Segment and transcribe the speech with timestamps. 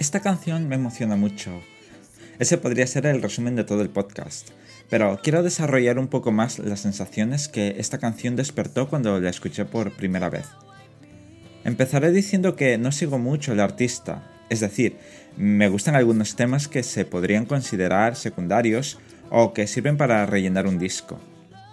[0.00, 1.60] Esta canción me emociona mucho.
[2.38, 4.48] Ese podría ser el resumen de todo el podcast,
[4.88, 9.66] pero quiero desarrollar un poco más las sensaciones que esta canción despertó cuando la escuché
[9.66, 10.46] por primera vez.
[11.64, 14.96] Empezaré diciendo que no sigo mucho al artista, es decir,
[15.36, 18.98] me gustan algunos temas que se podrían considerar secundarios
[19.28, 21.20] o que sirven para rellenar un disco.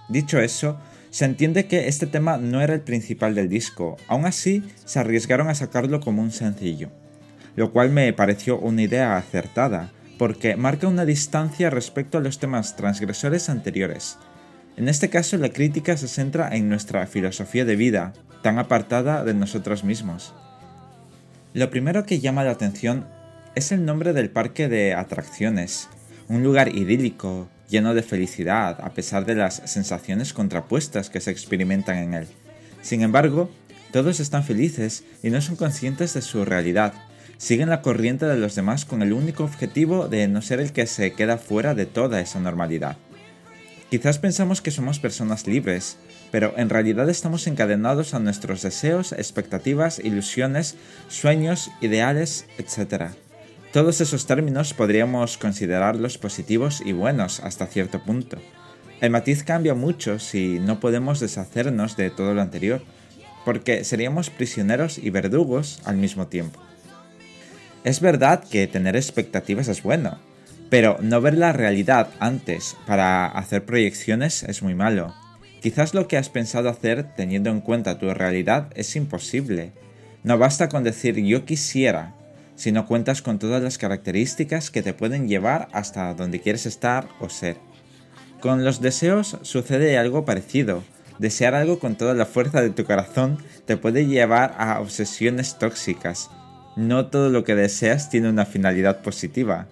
[0.09, 0.77] Dicho eso,
[1.11, 5.47] se entiende que este tema no era el principal del disco, aún así se arriesgaron
[5.47, 6.91] a sacarlo como un sencillo
[7.57, 12.75] lo cual me pareció una idea acertada, porque marca una distancia respecto a los temas
[12.75, 14.17] transgresores anteriores.
[14.77, 19.33] En este caso la crítica se centra en nuestra filosofía de vida, tan apartada de
[19.33, 20.35] nosotros mismos.
[21.53, 23.07] Lo primero que llama la atención
[23.55, 25.89] es el nombre del parque de atracciones,
[26.29, 31.97] un lugar idílico, lleno de felicidad, a pesar de las sensaciones contrapuestas que se experimentan
[31.97, 32.27] en él.
[32.83, 33.49] Sin embargo,
[33.91, 36.93] todos están felices y no son conscientes de su realidad,
[37.37, 40.87] siguen la corriente de los demás con el único objetivo de no ser el que
[40.87, 42.97] se queda fuera de toda esa normalidad.
[43.89, 45.97] Quizás pensamos que somos personas libres,
[46.29, 50.75] pero en realidad estamos encadenados a nuestros deseos, expectativas, ilusiones,
[51.07, 53.11] sueños, ideales, etc.
[53.71, 58.37] Todos esos términos podríamos considerarlos positivos y buenos hasta cierto punto.
[58.99, 62.81] El matiz cambia mucho si no podemos deshacernos de todo lo anterior,
[63.45, 66.59] porque seríamos prisioneros y verdugos al mismo tiempo.
[67.87, 70.19] Es verdad que tener expectativas es bueno,
[70.69, 75.15] pero no ver la realidad antes para hacer proyecciones es muy malo.
[75.61, 79.71] Quizás lo que has pensado hacer teniendo en cuenta tu realidad es imposible.
[80.25, 82.13] No basta con decir yo quisiera,
[82.57, 87.07] si no cuentas con todas las características que te pueden llevar hasta donde quieres estar
[87.21, 87.55] o ser.
[88.41, 90.83] Con los deseos sucede algo parecido.
[91.19, 96.29] Desear algo con toda la fuerza de tu corazón te puede llevar a obsesiones tóxicas
[96.77, 99.67] no todo lo que deseas tiene una finalidad positiva.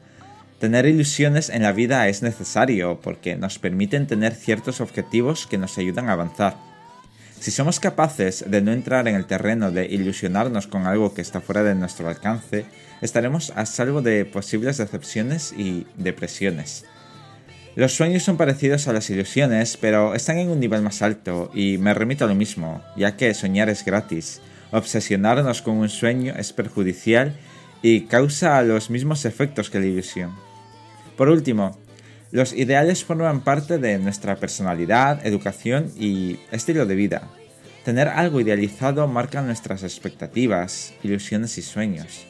[0.59, 5.77] Tener ilusiones en la vida es necesario porque nos permiten tener ciertos objetivos que nos
[5.77, 6.57] ayudan a avanzar.
[7.39, 11.41] Si somos capaces de no entrar en el terreno de ilusionarnos con algo que está
[11.41, 12.65] fuera de nuestro alcance,
[13.01, 16.85] estaremos a salvo de posibles decepciones y depresiones.
[17.75, 21.77] Los sueños son parecidos a las ilusiones, pero están en un nivel más alto y
[21.77, 24.41] me remito a lo mismo, ya que soñar es gratis.
[24.71, 27.35] Obsesionarnos con un sueño es perjudicial
[27.81, 30.31] y causa los mismos efectos que la ilusión.
[31.17, 31.77] Por último,
[32.31, 37.29] los ideales forman parte de nuestra personalidad, educación y estilo de vida.
[37.85, 42.25] Tener algo idealizado marca nuestras expectativas, ilusiones y sueños.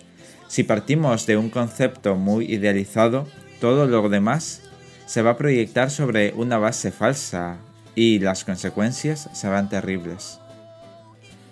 [0.48, 3.28] Si partimos de un concepto muy idealizado,
[3.60, 4.62] todo lo demás
[5.06, 7.58] se va a proyectar sobre una base falsa
[7.96, 10.40] y las consecuencias serán terribles.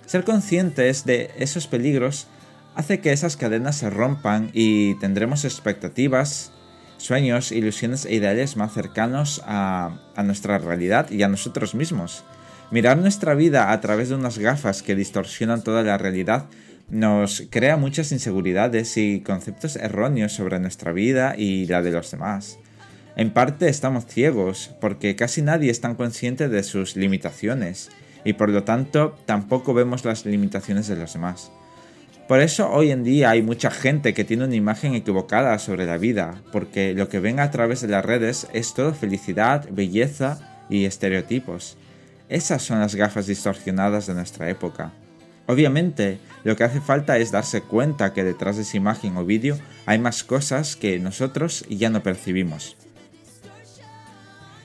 [0.05, 2.27] Ser conscientes de esos peligros
[2.75, 6.51] hace que esas cadenas se rompan y tendremos expectativas,
[6.97, 12.23] sueños, ilusiones e ideales más cercanos a, nuestra realidad y a nosotros mismos.
[12.71, 16.45] Mirar nuestra vida a través de unas gafas que distorsionan toda la realidad
[16.89, 22.59] nos crea muchas inseguridades y conceptos erróneos sobre nuestra vida y la de los demás.
[23.15, 27.89] En parte estamos ciegos porque casi nadie es tan consciente de sus limitaciones
[28.23, 31.51] y por lo tanto tampoco vemos las limitaciones de los demás.
[32.27, 35.97] Por eso hoy en día hay mucha gente que tiene una imagen equivocada sobre la
[35.97, 40.85] vida, porque lo que ven a través de las redes es todo felicidad, belleza y
[40.85, 41.77] estereotipos.
[42.29, 44.93] Esas son las gafas distorsionadas de nuestra época.
[45.47, 49.57] Obviamente, lo que hace falta es darse cuenta que detrás de esa imagen o vídeo
[49.85, 52.77] hay más cosas que nosotros ya no percibimos.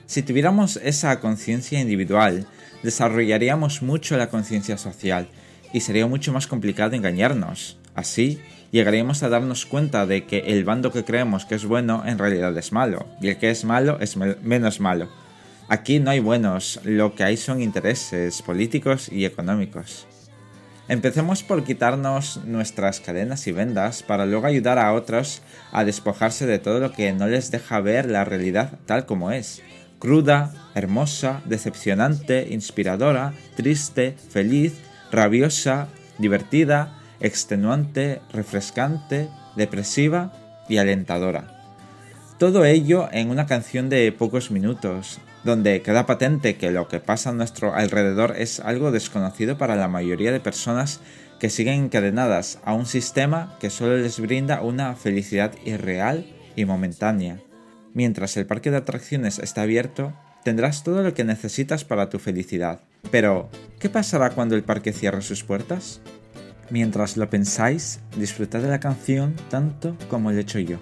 [0.05, 2.47] Si tuviéramos esa conciencia individual,
[2.83, 5.27] desarrollaríamos mucho la conciencia social
[5.73, 7.77] y sería mucho más complicado engañarnos.
[7.95, 8.39] Así,
[8.71, 12.57] llegaríamos a darnos cuenta de que el bando que creemos que es bueno en realidad
[12.57, 15.09] es malo, y el que es malo es menos malo.
[15.67, 20.07] Aquí no hay buenos, lo que hay son intereses políticos y económicos.
[20.87, 26.57] Empecemos por quitarnos nuestras cadenas y vendas para luego ayudar a otros a despojarse de
[26.57, 29.61] todo lo que no les deja ver la realidad tal como es
[29.99, 34.79] cruda, hermosa, decepcionante, inspiradora, triste, feliz,
[35.11, 40.33] rabiosa, divertida, extenuante, refrescante, depresiva
[40.67, 41.55] y alentadora.
[42.37, 47.31] Todo ello en una canción de pocos minutos, donde queda patente que lo que pasa
[47.31, 51.01] a nuestro alrededor es algo desconocido para la mayoría de personas
[51.39, 56.25] que siguen encadenadas a un sistema que solo les brinda una felicidad irreal
[56.55, 57.39] y momentánea.
[57.93, 60.13] Mientras el parque de atracciones está abierto,
[60.43, 62.81] tendrás todo lo que necesitas para tu felicidad.
[63.11, 63.49] Pero,
[63.79, 66.01] ¿qué pasará cuando el parque cierre sus puertas?
[66.69, 70.79] Mientras lo pensáis, disfrutad de la canción tanto como lo he hecho yo.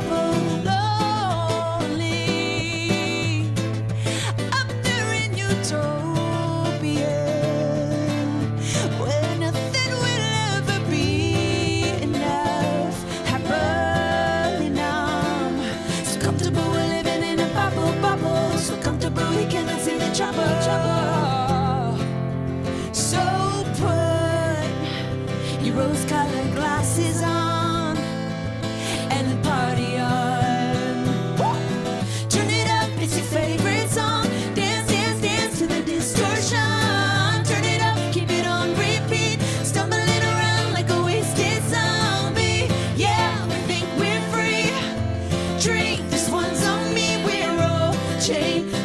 [0.00, 0.63] trouble.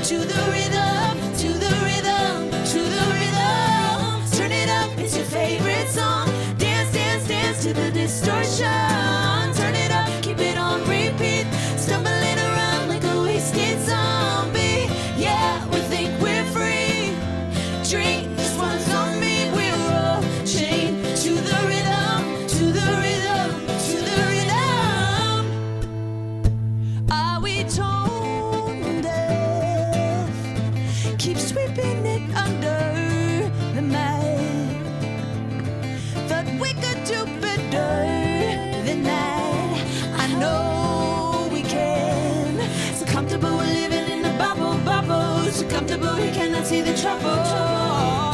[0.09, 0.98] to the rhythm.
[45.79, 48.28] comfortable, he cannot see the trouble.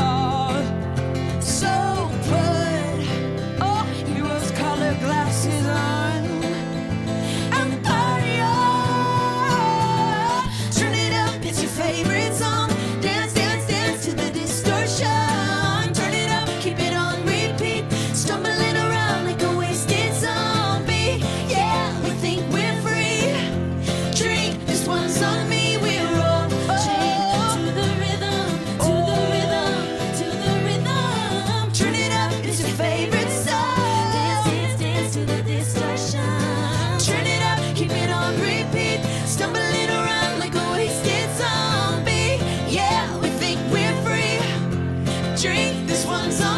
[45.36, 45.88] drink.
[45.88, 46.55] This one's on.